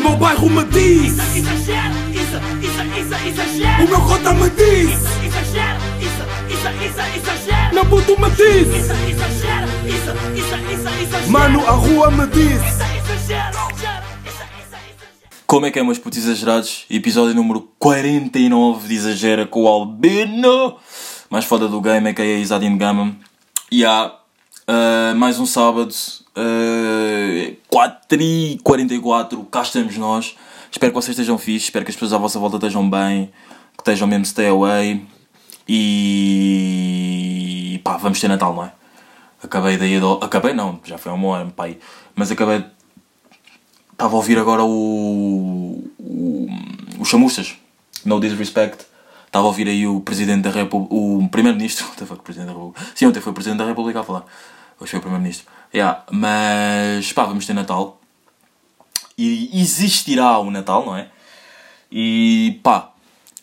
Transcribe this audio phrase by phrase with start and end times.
[0.00, 3.84] meu bairro me diz Isso, exagero, isso, isso, isso, exagero.
[3.84, 6.22] O meu cota me diz Isso, exagero, isso,
[6.54, 7.74] isso, isso, exagero.
[7.74, 11.30] Meu puto me diz Isso, exagero, isso, isso, isso, exagero.
[11.30, 12.82] Mano, a rua me diz Isso,
[13.22, 13.70] exagero.
[15.50, 16.84] Como é que é, meus putos exagerados?
[16.88, 20.76] Episódio número 49 de Exagera com o Albino.
[21.28, 23.16] Mais foda do game, é que é Isadin Gama.
[23.68, 24.12] E há uh,
[25.14, 25.94] mais um sábado,
[26.36, 30.36] uh, 4h44, cá estamos nós.
[30.70, 33.32] Espero que vocês estejam fixes, espero que as pessoas à vossa volta estejam bem,
[33.76, 35.04] que estejam mesmo stay away.
[35.68, 36.60] E
[37.84, 38.72] pá, vamos ter Natal, não é?
[39.42, 41.78] Acabei daí, acabei não, já foi há um ano, pai.
[42.14, 42.64] Mas acabei
[44.00, 45.84] Estava a ouvir agora o.
[45.98, 46.48] o.
[46.98, 47.58] o Chamuças.
[48.02, 48.86] No disrespect.
[49.26, 50.94] Estava a ouvir aí o Presidente da República.
[50.94, 51.84] O Primeiro-Ministro.
[52.94, 54.24] Sim, ontem foi o Presidente da República a falar.
[54.80, 55.46] Hoje foi o Primeiro-Ministro.
[55.74, 57.12] Yeah, mas.
[57.12, 58.00] pá, vamos ter Natal.
[59.18, 61.08] E existirá o Natal, não é?
[61.92, 62.90] E pá,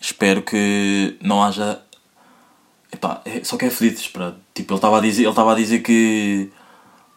[0.01, 1.79] espero que não haja.
[2.91, 4.35] Epá, é- só que é fedido, espera.
[4.55, 6.51] Tipo, ele estava a dizer, ele estava a dizer que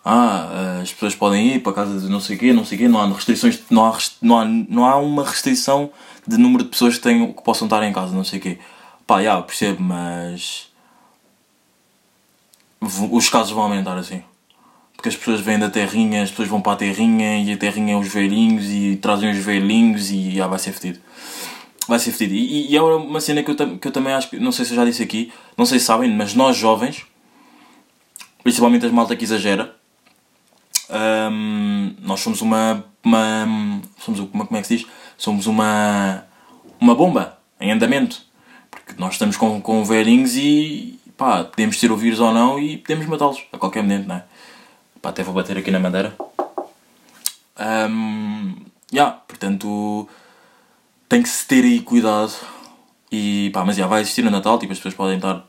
[0.05, 3.01] ah, as pessoas podem ir para casa de não sei quê, não sei quê, não
[3.01, 5.91] há restrições, não há, não há, não há uma restrição
[6.27, 8.59] de número de pessoas que, tenham, que possam estar em casa, não sei quê.
[9.07, 10.70] Pá, já, percebo, mas
[12.81, 14.23] os casos vão aumentar assim.
[14.95, 17.95] Porque as pessoas vêm da terrinha, as pessoas vão para a terrinha e a terrinha
[17.95, 20.99] é os velhinhos e trazem os velhinhos e já vai ser fedido.
[21.89, 22.35] Vai ser fedido.
[22.35, 24.65] E, e- e é uma cena que eu, que eu também acho que, não sei
[24.65, 27.07] se eu já disse aqui, não sei se sabem, mas nós jovens,
[28.43, 29.75] principalmente as malta que exagera,
[30.93, 34.87] Hum, nós somos uma, uma somos uma, como é que se diz?
[35.17, 36.25] Somos uma
[36.81, 38.23] uma bomba em andamento
[38.71, 42.79] porque nós estamos com, com velhinhos e pá, podemos ter o vírus ou não e
[42.79, 44.25] podemos matá-los a qualquer momento, não é?
[45.03, 46.17] Pá, até vou bater aqui na madeira.
[47.61, 48.57] Um,
[48.91, 50.09] yeah, portanto
[51.07, 52.33] tem que se ter aí cuidado
[53.13, 55.45] e pá, mas já vai existir o Natal, tipo as pessoas podem estar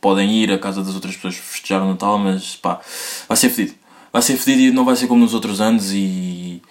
[0.00, 2.80] podem ir à casa das outras pessoas festejar o Natal, mas pá,
[3.28, 3.76] vai ser fedido.
[4.10, 6.62] Vai ser fedido e não vai ser como nos outros anos e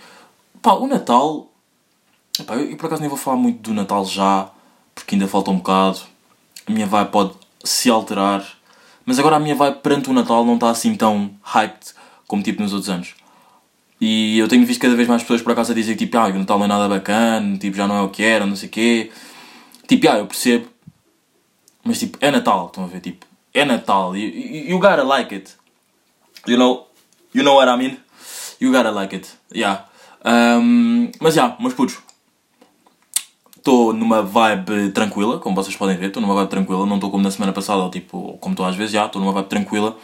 [0.60, 1.52] pá, o Natal
[2.40, 4.50] Epá, eu, eu por acaso nem vou falar muito do Natal já,
[4.96, 6.00] porque ainda falta um bocado.
[6.66, 8.46] A minha vibe pode se alterar,
[9.06, 11.94] mas agora a minha vibe perante o Natal não está assim tão hyped
[12.28, 13.16] como tipo nos outros anos.
[14.00, 16.34] E eu tenho visto cada vez mais pessoas por acaso a dizer tipo, ah, o
[16.34, 18.72] Natal não é nada bacana, tipo, já não é o que era, não sei o
[18.72, 19.12] quê.
[19.88, 20.68] Tipo, ah, eu percebo,
[21.84, 23.00] mas tipo, é Natal, estão a ver?
[23.00, 24.30] Tipo, é Natal, you,
[24.72, 25.54] you gotta like it.
[26.46, 26.88] You know,
[27.34, 27.98] you know what I mean?
[28.60, 29.86] You gotta like it, yeah.
[30.26, 31.98] Um, mas já, yeah, meus putos,
[33.64, 37.24] estou numa vibe tranquila, como vocês podem ver, estou numa vibe tranquila, não estou como
[37.24, 39.98] na semana passada, ou tipo, como estou às vezes, já, estou numa vibe tranquila.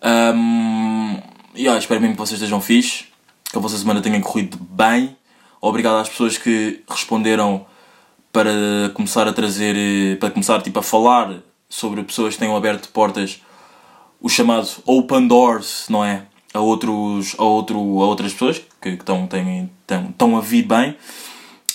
[0.00, 1.20] Um,
[1.56, 3.06] yeah, espero mesmo que vocês estejam fixe,
[3.50, 5.16] que a vossa semana tenha corrido bem.
[5.60, 7.66] Obrigado às pessoas que responderam
[8.32, 8.52] para
[8.94, 13.42] começar a trazer, para começar tipo, a falar sobre pessoas que tenham aberto portas,
[14.20, 16.22] o chamado Open Doors, não é?
[16.54, 20.96] A, outros, a, outro, a outras pessoas que, estão, têm, estão, estão a vir bem.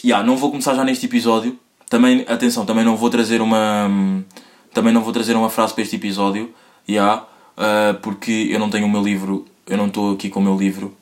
[0.04, 1.60] Yeah, não vou começar já neste episódio.
[1.88, 3.90] Também, atenção, também não vou trazer uma.
[4.74, 6.54] Também não vou trazer uma frase para este episódio.
[6.90, 9.46] Yeah, uh, porque eu não tenho o meu livro.
[9.68, 10.96] Eu não estou aqui com o meu livro.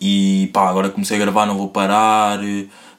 [0.00, 2.38] E pá, agora comecei a gravar, não vou parar.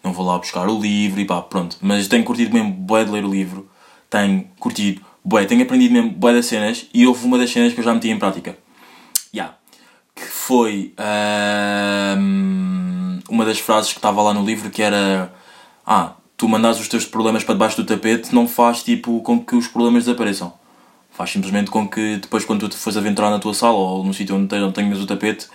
[0.03, 1.77] Não vou lá buscar o livro e pá, pronto.
[1.81, 3.67] Mas tenho curtido mesmo bué de ler o livro.
[4.09, 6.85] Tenho curtido bué, tenho aprendido mesmo bué das cenas.
[6.93, 8.55] E houve uma das cenas que eu já meti em prática.
[9.33, 9.55] Yeah.
[10.13, 10.93] Que foi.
[10.97, 12.90] ahm,
[13.31, 15.33] uma das frases que estava lá no livro que era
[15.85, 19.55] ah, tu mandas os teus problemas para debaixo do tapete não faz tipo com que
[19.55, 20.53] os problemas desapareçam.
[21.11, 24.13] Faz simplesmente com que depois quando tu te fores aventurar na tua sala ou no
[24.13, 25.47] sítio onde onde tenhas o tapete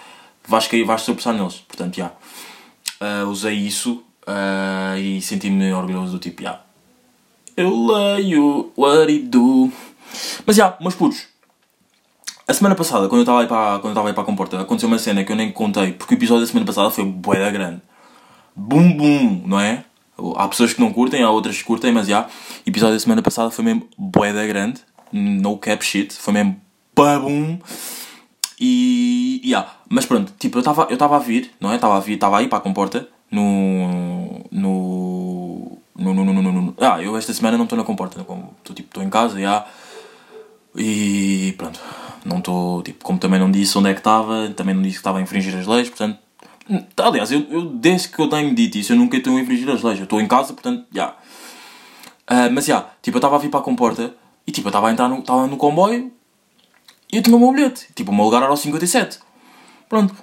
[0.49, 1.57] vais cair, vais tropeçar neles.
[1.69, 2.13] Portanto, já.
[2.99, 6.61] Ah, usei isso ah, e senti-me orgulhoso do tipo, já.
[7.57, 9.71] Eu leio what it do
[10.47, 11.27] mas já, meus putos
[12.49, 14.89] a semana passada, quando eu estava aí para, quando eu estava para a comporta, aconteceu
[14.89, 17.51] uma cena que eu nem contei, porque o episódio da semana passada foi bué da
[17.51, 17.83] grande.
[18.55, 19.85] Bum bum, não é?
[20.37, 22.23] Há pessoas que não curtem, há outras que curtem, mas já.
[22.23, 24.81] O episódio da semana passada foi mesmo bué da grande.
[25.13, 26.15] No cap shit.
[26.15, 26.57] Foi mesmo
[26.95, 27.59] babum.
[28.59, 29.43] E.
[29.45, 29.71] Yeah.
[29.89, 31.75] Mas pronto, tipo, eu estava eu a vir, não é?
[31.75, 33.07] Estava a vir, estava aí para a comporta.
[33.31, 34.47] No.
[34.51, 35.79] No.
[35.99, 36.75] No, no, no, no, no, no.
[36.79, 38.21] Ah, eu esta semana não estou na comporta.
[38.21, 39.67] Estou tipo, estou em casa, já.
[40.75, 41.81] E pronto,
[42.27, 45.01] não estou, tipo, como também não disse onde é que estava, também não disse que
[45.01, 46.19] estava a infringir as leis, portanto,
[46.97, 49.83] aliás, eu, eu desde que eu tenho dito isso, eu nunca estou a infringir as
[49.83, 51.15] leis, eu estou em casa, portanto, já.
[52.27, 54.15] Ah, mas já, tipo, eu estava a vir para a comporta
[54.47, 56.13] e tipo, eu estava a entrar no, estava no comboio
[57.13, 59.21] e eu tinha o meu bilhete, tipo, o meu lugar era o 57.
[59.89, 60.15] Pronto.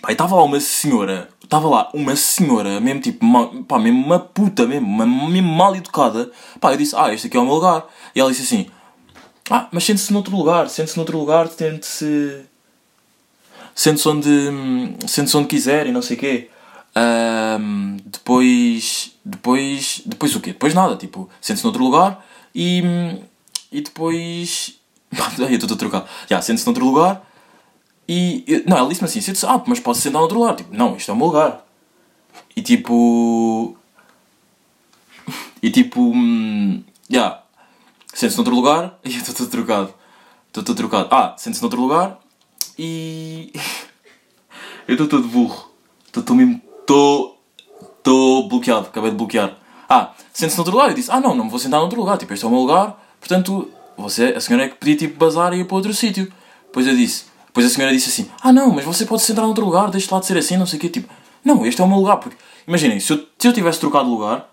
[0.00, 4.20] Pá, estava lá uma senhora estava lá uma senhora, mesmo tipo, ma- pá, mesmo uma
[4.20, 6.30] puta, mesmo, uma, mesmo mal educada.
[6.60, 7.84] Pá, eu disse, ah, este aqui é o meu lugar.
[8.14, 8.70] E ela disse assim,
[9.50, 12.42] ah, mas sente-se noutro lugar, sente-se noutro lugar, tente-se.
[13.74, 14.28] Sente-se onde,
[15.06, 16.50] sente-se onde quiser e não sei o quê.
[16.94, 19.12] Ahm, depois.
[19.24, 20.02] Depois.
[20.06, 20.52] Depois o quê?
[20.52, 22.24] Depois nada, tipo, sente-se noutro lugar
[22.54, 22.82] e.
[23.72, 24.78] E depois.
[25.38, 26.08] Eu estou a trocar.
[26.28, 27.26] Já, sente-se noutro lugar
[28.08, 28.64] e.
[28.66, 30.56] Não, ela disse-me assim: sente-se, ah, mas posso sentar noutro lugar.
[30.56, 31.64] Tipo, não, isto é o meu lugar.
[32.56, 33.76] E tipo.
[35.62, 36.00] E tipo.
[36.00, 37.42] hum, Já.
[38.20, 38.98] Sente-se noutro lugar.
[39.02, 39.94] E eu estou trocado.
[40.48, 41.08] Estou todo trocado.
[41.10, 42.18] Ah, sente-se noutro lugar.
[42.78, 43.50] E.
[44.86, 45.70] eu estou todo burro.
[46.14, 46.60] Estou mesmo.
[46.80, 47.42] Estou.
[47.80, 48.88] Estou bloqueado.
[48.88, 49.56] Acabei de bloquear.
[49.88, 50.90] Ah, sente-se noutro lugar.
[50.90, 52.18] Eu disse: Ah, não, não me vou sentar noutro lugar.
[52.18, 53.02] Tipo, este é o meu lugar.
[53.18, 56.30] Portanto, você, a senhora é que podia tipo bazar e ir para outro sítio.
[56.66, 57.24] Depois eu disse.
[57.46, 59.90] Depois a senhora disse assim: Ah, não, mas você pode sentar noutro lugar.
[59.90, 60.90] Deixe lá de ser assim, não sei o quê.
[60.90, 61.10] Tipo,
[61.42, 62.18] não, este é o meu lugar.
[62.18, 62.36] Porque,
[62.68, 64.50] imaginem, se eu, se eu tivesse trocado de lugar,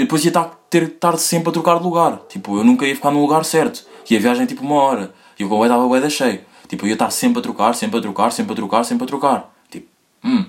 [0.00, 2.20] eu depois ia estar, ter estar sempre a trocar de lugar.
[2.28, 3.84] Tipo, eu nunca ia ficar no lugar certo.
[4.08, 5.14] E a viagem é tipo uma hora.
[5.38, 6.40] E o comboio estava bué cheio.
[6.66, 9.06] Tipo, eu ia estar sempre a trocar, sempre a trocar, sempre a trocar, sempre a
[9.06, 9.54] trocar.
[9.70, 9.86] Tipo,
[10.24, 10.46] hum.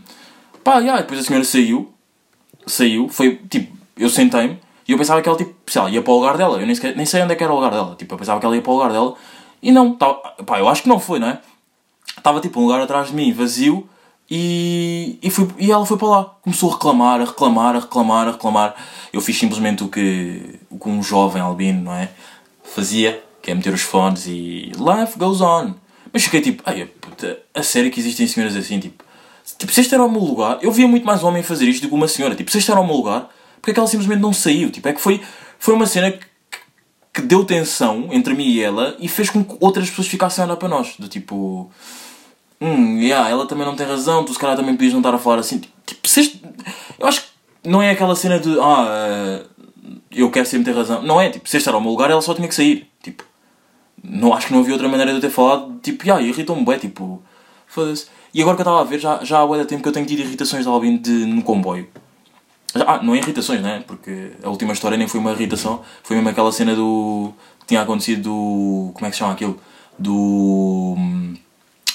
[0.63, 1.91] Pá, yeah, e depois a senhora saiu.
[2.65, 4.59] Saiu, foi, tipo, eu sentei-me.
[4.87, 6.59] E eu pensava que ela, tipo, sei lá, ia para o lugar dela.
[6.59, 7.95] Eu nem, sequer, nem sei onde é que era o lugar dela.
[7.95, 9.15] Tipo, eu pensava que ela ia para o lugar dela.
[9.61, 11.39] E não, tava, pá, eu acho que não foi, não é?
[12.17, 13.87] Estava, tipo, um lugar atrás de mim, vazio.
[14.33, 16.23] E, e, fui, e ela foi para lá.
[16.41, 18.75] Começou a reclamar, a reclamar, a reclamar, a reclamar.
[19.11, 22.09] Eu fiz simplesmente o que, o que um jovem albino, não é?
[22.63, 25.73] Fazia, que é meter os fones e life goes on.
[26.13, 29.03] Mas fiquei tipo, ai, puta, a sério que existem senhoras assim, tipo...
[29.57, 31.81] Tipo, se este era o meu lugar, eu via muito mais um homem fazer isto
[31.81, 32.33] do que uma senhora.
[32.33, 34.71] Tipo, se este era o meu lugar, porque é que ela simplesmente não saiu?
[34.71, 35.19] Tipo, é que foi,
[35.59, 36.25] foi uma cena que,
[37.13, 40.47] que deu tensão entre mim e ela e fez com que outras pessoas ficassem a
[40.47, 40.95] olhar para nós.
[40.97, 41.69] Do tipo...
[42.61, 45.17] Hum, yeah, ela também não tem razão, tu se calhar também podias não estar a
[45.17, 45.59] falar assim.
[45.59, 46.39] Tipo, este...
[46.99, 47.27] Eu acho que
[47.67, 48.59] não é aquela cena de...
[48.59, 49.45] Ah, eh,
[50.11, 51.01] eu quero sempre ter razão.
[51.01, 52.87] Não é, tipo, se este era o meu lugar, ela só tinha que sair.
[53.01, 53.23] Tipo,
[54.03, 55.79] não acho que não havia outra maneira de eu ter falado.
[55.81, 57.23] Tipo, yeah, irritou-me bem, tipo...
[57.65, 58.07] Foda-se.
[58.33, 60.05] E agora que eu estava a ver, já, já há de tempo que eu tenho
[60.05, 61.87] tido irritações de Albino de, no comboio.
[62.75, 63.83] Ah, não é irritações, né?
[63.87, 65.81] Porque a última história nem foi uma irritação.
[66.03, 67.33] Foi mesmo aquela cena do...
[67.61, 68.91] Que tinha acontecido do...
[68.93, 69.59] Como é que se chama aquilo?
[69.97, 70.95] Do...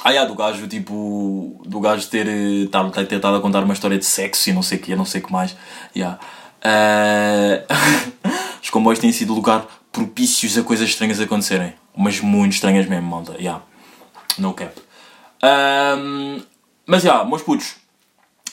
[0.07, 1.61] Ah, yeah, do gajo, tipo...
[1.67, 4.63] Do gajo ter, eh, tar- ter tentado a contar uma história de sexo e não
[4.63, 5.57] sei o que, não sei o que mais.
[5.97, 6.21] Yeah.
[6.63, 7.65] Eh,
[8.63, 11.75] Os comboios têm sido lugar propícios a coisas estranhas acontecerem.
[11.97, 13.33] Mas muito estranhas mesmo, malta.
[13.33, 13.65] Yeah.
[14.39, 14.73] No cap.
[15.43, 16.41] Ahm,
[16.87, 17.75] mas já, meus putos.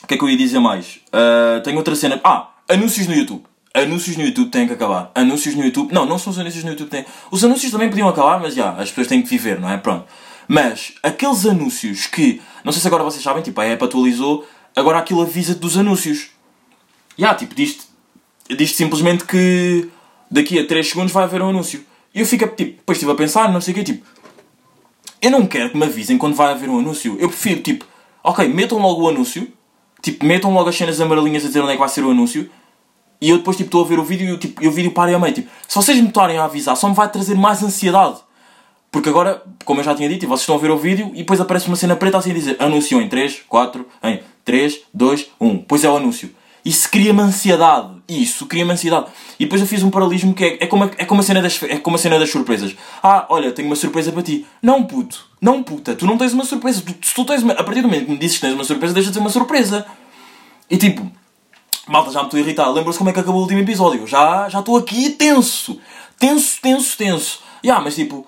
[0.02, 0.98] O que é que eu ia dizer mais?
[1.12, 2.20] Ah, tenho outra cena.
[2.24, 3.44] Ah, anúncios no YouTube.
[3.72, 5.12] Anúncios no YouTube têm que acabar.
[5.14, 5.92] Anúncios no YouTube.
[5.92, 7.04] Não, não são os anúncios no YouTube têm.
[7.30, 9.76] Os anúncios também podiam acabar, mas já, as pessoas têm que viver, não é?
[9.76, 10.04] Pronto.
[10.46, 12.40] Mas aqueles anúncios que.
[12.64, 16.30] Não sei se agora vocês sabem, tipo, a app atualizou, agora aquilo avisa-te dos anúncios.
[17.16, 17.94] Já, tipo, diz-te
[18.50, 19.88] diz simplesmente que
[20.30, 21.84] daqui a 3 segundos vai haver um anúncio.
[22.14, 24.06] E eu fico, tipo, depois estive a pensar, não sei o quê, tipo,
[25.20, 27.16] eu não quero que me avisem quando vai haver um anúncio.
[27.18, 27.86] Eu prefiro, tipo,
[28.22, 29.50] ok, metam logo o anúncio,
[30.02, 32.50] tipo, metam logo as cenas amarelinhas a dizer onde é que vai ser o anúncio,
[33.20, 35.10] e eu depois, tipo, estou a ver o vídeo e tipo, e o vídeo para
[35.10, 35.32] e a meio.
[35.32, 38.18] Tipo, se vocês me estarem a avisar, só me vai trazer mais ansiedade.
[38.94, 41.40] Porque agora, como eu já tinha dito, vocês estão a ver o vídeo e depois
[41.40, 45.58] aparece uma cena preta assim a dizer anúncio em 3, 4, em 3, 2, 1.
[45.66, 46.30] Pois é o anúncio.
[46.64, 47.88] Isso cria-me ansiedade.
[48.08, 49.06] Isso cria-me ansiedade.
[49.36, 51.42] E depois eu fiz um paralelismo que é, é, como, a, é, como a cena
[51.42, 52.76] das, é como a cena das surpresas.
[53.02, 54.46] Ah, olha, tenho uma surpresa para ti.
[54.62, 55.26] Não, puto.
[55.40, 55.96] Não, puta.
[55.96, 56.80] Tu não tens uma surpresa.
[56.80, 58.94] Tu, tu tens uma, a partir do momento que me dizes que tens uma surpresa,
[58.94, 59.84] deixa de ser uma surpresa.
[60.70, 61.10] E tipo,
[61.88, 62.70] malta, já me estou a irritar.
[62.70, 64.06] Lembra-se como é que acabou o último episódio?
[64.06, 65.80] Já já estou aqui tenso.
[66.16, 67.40] Tenso, tenso, tenso.
[67.64, 68.24] Ya, mas tipo,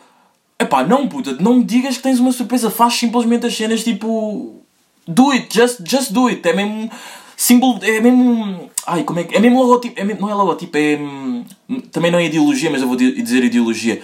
[0.59, 1.33] epá, não, puta.
[1.41, 2.71] Não me digas que tens uma surpresa.
[2.71, 4.63] Faz simplesmente as cenas tipo.
[5.07, 5.49] Do it.
[5.53, 6.47] Just, just do it.
[6.49, 6.91] É mesmo.
[7.37, 7.79] Símbolo.
[7.83, 8.71] É mesmo.
[8.87, 9.37] Ai, como é que.
[9.37, 10.01] É mesmo logotipo.
[10.01, 10.97] É mesmo, não é logotipo, é.
[10.97, 11.45] hum,
[11.93, 14.03] Também não é ideologia, mas eu vou di- dizer ideologia.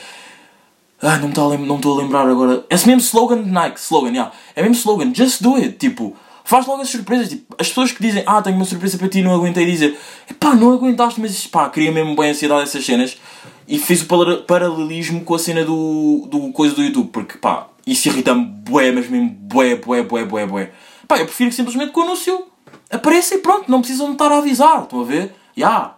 [1.00, 2.64] Ah, não estou estou a lembrar agora.
[2.70, 4.30] É mesmo slogan de Nike, slogan, yeah.
[4.54, 5.72] É mesmo slogan, just do it.
[5.76, 7.28] Tipo, faz logo as surpresas.
[7.28, 9.98] Tipo, as pessoas que dizem, ah, tenho uma surpresa para ti, não aguentei dizer,
[10.38, 13.16] pá, não aguentaste, mas pá, queria mesmo bem ansiedade essas cenas.
[13.68, 17.68] E fiz o para- paralelismo com a cena do, do coisa do YouTube, porque pá,
[17.86, 20.70] isso irrita-me bué, mas mesmo bué, bué, bué, bué, bué.
[21.08, 22.46] Pá, eu prefiro que simplesmente que o anúncio
[22.90, 25.34] apareça e pronto, não precisam de estar a avisar, estão a ver?
[25.56, 25.68] Ya.
[25.68, 25.96] Yeah.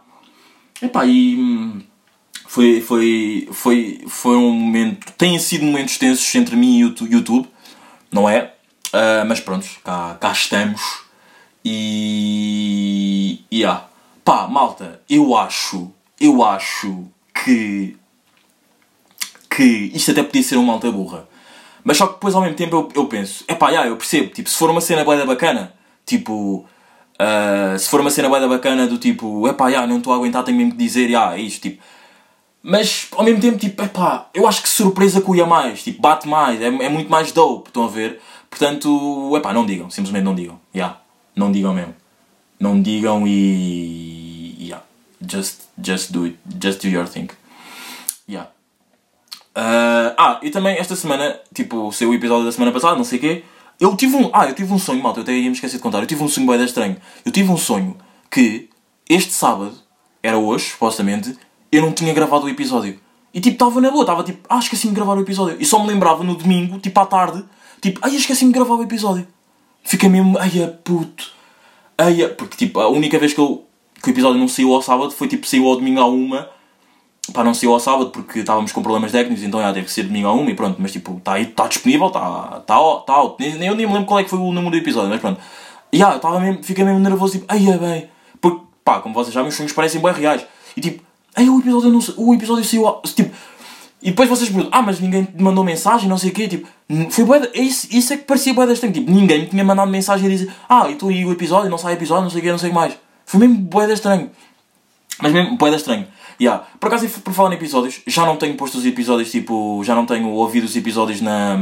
[0.83, 1.37] Epá, e.
[1.37, 1.83] hum,
[2.47, 5.13] foi, foi, foi, foi um momento.
[5.19, 7.49] Têm sido momentos tensos entre mim e o tu- YouTube,
[8.13, 8.54] não é?
[8.95, 10.81] Ah, mas pronto, cá, cá estamos.
[11.65, 13.41] E.
[13.51, 13.85] e ah,
[14.25, 15.91] pá, malta, eu acho.
[16.21, 17.97] Eu acho que.
[19.55, 21.29] que isto até podia ser uma malta burra.
[21.83, 24.31] Mas só que depois ao mesmo tempo eu, eu penso, é pá, yeah, eu percebo,
[24.33, 25.75] tipo, se for uma cena bué da bacana,
[26.07, 26.67] tipo,
[27.19, 30.17] Ah, se for uma cena bué da bacana do tipo, epá, já, não estou a
[30.17, 31.83] aguentar, tenho mesmo que dizer, já, é isto, tipo.
[32.63, 36.61] Mas ao mesmo tempo, tipo, epá, eu acho que surpresa cuia mais, tipo, bate mais,
[36.63, 38.21] é, é muito mais dope, estão a ver?
[38.55, 41.01] Portanto, epá, não digam, simplesmente não digam, já,
[41.35, 41.93] não digam mesmo.
[42.61, 44.57] Não digam e.
[44.61, 44.85] yeah,
[45.29, 47.27] just, just do it, just do your thing.
[48.29, 48.49] Yeah.
[49.57, 53.19] Ah, ah, e também esta semana, tipo, saiu o episódio da semana passada, não sei
[53.19, 53.45] o quê.
[53.81, 54.31] Eu tive um.
[54.33, 55.99] Ah, eu tive um sonho, malta, eu até ia me esquecer de contar.
[55.99, 56.97] Eu tive um sonho bem estranho.
[57.25, 57.97] Eu tive um sonho
[58.31, 58.71] que
[59.11, 59.75] este sábado,
[60.23, 61.37] era hoje, supostamente,
[61.73, 63.01] eu não tinha gravado o episódio.
[63.35, 65.57] E tipo, estava na boa, estava tipo, ah, esqueci-me de gravar o episódio.
[65.59, 67.45] E só me lembrava no domingo, tipo à tarde,
[67.85, 69.27] tipo, ai, esqueci-me de gravar o episódio.
[69.83, 71.33] Fiquei mesmo, ai, a puto.
[71.99, 72.31] Ai, a...
[72.31, 73.67] Porque tipo, a única vez que, eu,
[74.03, 76.49] que o episódio não saiu ao sábado foi tipo, saiu ao domingo à uma.
[77.33, 80.05] Pá, não saiu ao sábado porque estávamos com problemas técnicos, então já teve que ser
[80.05, 83.37] domingo a uma e pronto, mas tipo, está aí, está disponível, está tá, tá out.
[83.39, 85.21] Nem, nem eu nem me lembro qual é que foi o número do episódio, mas
[85.21, 85.41] pronto.
[85.93, 88.09] Já, estava mesmo, fiquei mesmo nervoso, tipo, ai é bem.
[88.41, 90.45] Porque, pá, como vocês sabem, os sonhos parecem bem reais.
[90.77, 91.03] E tipo,
[91.35, 93.35] ai o episódio não o episódio saiu ao, tipo.
[94.05, 96.69] E depois vocês perguntam, ah, mas ninguém te mandou mensagem, não sei o quê, tipo,
[97.11, 99.65] foi bué, da- isso, isso é que parecia bué da estranho, tipo, ninguém me tinha
[99.65, 102.41] mandado mensagem a dizer, ah, e estou aí o episódio, não sai episódio, não sei
[102.41, 102.99] o quê, não sei o que mais.
[103.25, 104.31] Foi mesmo bué da estranho.
[105.23, 106.07] Mas mesmo, bué da estranho.
[106.39, 106.65] Yeah.
[106.79, 110.05] Por acaso, por falar em episódios, já não tenho posto os episódios, tipo, já não
[110.05, 111.57] tenho ouvido os episódios na...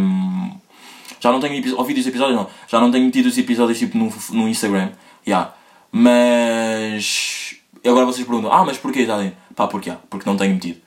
[1.21, 2.49] Já não tenho ouvido os episódios, não.
[2.67, 4.91] Já não tenho metido os episódios, tipo, no, no Instagram.
[5.25, 5.55] Yeah.
[5.93, 7.55] Mas...
[7.87, 9.33] Agora vocês perguntam, ah, mas porquê, Jadem?
[9.55, 9.97] Pá, porque há.
[10.11, 10.81] Porque não tenho metido.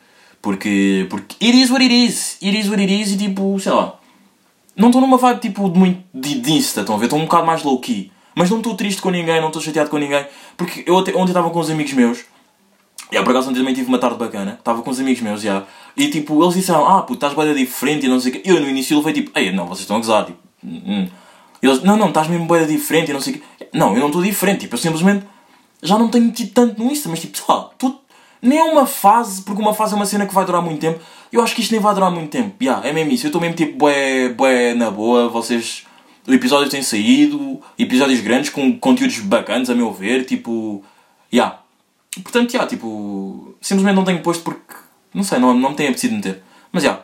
[0.45, 1.07] Porque...
[1.09, 2.37] Porque it is what it is.
[2.39, 3.95] It is what it is e, tipo, sei lá...
[4.77, 7.05] Não estou numa vibe, tipo, de muito de, de Insta, estão a ver?
[7.05, 8.11] Estou um bocado mais low-key.
[8.35, 10.23] Mas não estou triste com ninguém, não estou chateado com ninguém.
[10.55, 12.25] Porque eu até, ontem estava com uns amigos meus
[13.11, 15.63] Yeah, por acaso ontem também tive uma tarde bacana, estava com uns amigos meus, já.
[15.95, 18.41] E tipo, eles disseram, ah, puto, estás bem diferente e não sei o quê.
[18.43, 21.07] Eu no início levei tipo, ei, não, vocês estão a gozar, tipo, hum, hum.
[21.61, 23.43] E eles, não, não, estás mesmo bem diferente e não sei o quê.
[23.73, 25.25] Não, eu não estou diferente, tipo, eu simplesmente
[25.83, 27.64] já não tenho metido tanto no Insta, mas tipo, sei lá,
[28.45, 30.99] nem uma fase, porque uma fase é uma cena que vai durar muito tempo.
[31.31, 33.25] Eu acho que isto nem vai durar muito tempo, yeah, é mesmo isso.
[33.25, 35.85] Eu estou mesmo tipo, bué, bué na boa, vocês.
[36.27, 40.83] O episódio tem saído, episódios grandes com conteúdos bacanas, a meu ver, tipo,
[41.31, 41.59] yeah.
[42.23, 44.75] Portanto, já, tipo, simplesmente não tenho posto porque,
[45.13, 46.41] não sei, não, não me tem apetecido meter.
[46.71, 47.01] Mas já,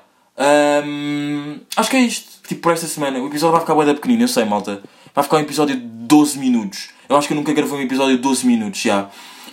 [0.86, 2.31] hum, acho que é isto.
[2.48, 4.81] Tipo, por esta semana, o episódio vai ficar bué da pequenino, eu sei, malta.
[5.13, 6.89] Vai ficar um episódio de 12 minutos.
[7.07, 9.10] Eu acho que eu nunca gravei um episódio de 12 minutos, já.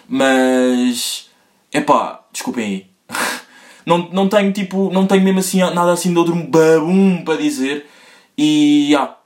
[0.09, 1.28] Mas,
[1.73, 2.87] epá, desculpem aí.
[3.87, 7.87] não, não tenho, tipo, não tenho mesmo assim, nada assim de outro babum para dizer.
[8.37, 9.17] E, já.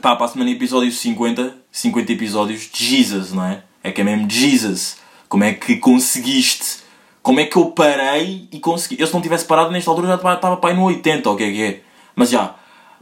[0.00, 3.62] Pá, para a semana episódio 50, 50 episódios, Jesus, não é?
[3.82, 4.96] É que é mesmo Jesus.
[5.28, 6.82] Como é que conseguiste?
[7.22, 9.00] Como é que eu parei e consegui?
[9.00, 11.44] Eu se não tivesse parado nesta altura já estava aí no 80, ou o que
[11.44, 11.80] é que é?
[12.14, 12.54] Mas já,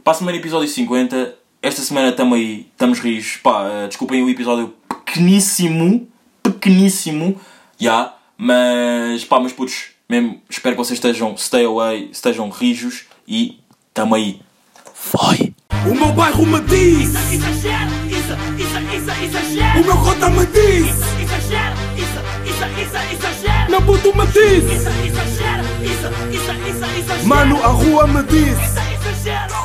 [0.03, 3.37] para a semana episódio 50, esta semana estamos aí, estamos rios.
[3.43, 6.07] Pá, eh, desculpem o episódio pequeníssimo,
[6.41, 7.39] pequeníssimo,
[7.79, 13.59] já, mas pá, meus putos, mesmo espero que vocês estejam, stay away, estejam rijos e
[13.89, 14.39] estamos aí.
[14.93, 15.53] Foi!
[15.89, 19.81] O meu bairro me diz, Exagero, isso, isso, isso, exagero.
[19.81, 20.87] o meu cota me diz,
[21.21, 23.71] Exagero, isso, isso, isso, exagero.
[23.71, 27.27] meu puto me diz, Isso, exagero, isso, isso, isso, exagero.
[27.27, 28.57] mano, a rua me diz.
[28.57, 28.79] Isso,
[29.19, 29.62] exagero.